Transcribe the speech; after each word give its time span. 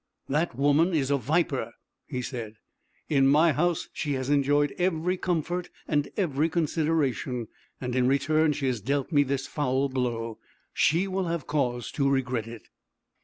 "That 0.27 0.55
woman 0.57 0.95
is 0.95 1.11
a 1.11 1.17
viper!" 1.17 1.73
he 2.07 2.23
said. 2.23 2.55
"In 3.07 3.27
my 3.27 3.51
house 3.51 3.87
she 3.93 4.13
has 4.13 4.31
enjoyed 4.31 4.73
every 4.79 5.15
comfort 5.15 5.69
and 5.87 6.09
every 6.17 6.49
consideration, 6.49 7.49
and 7.79 7.95
in 7.95 8.07
return 8.07 8.51
she 8.53 8.65
has 8.65 8.81
dealt 8.81 9.11
me 9.11 9.21
this 9.21 9.45
foul 9.45 9.89
blow. 9.89 10.39
She 10.73 11.07
will 11.07 11.25
have 11.27 11.45
cause 11.45 11.91
to 11.91 12.09
regret 12.09 12.47
it." 12.47 12.63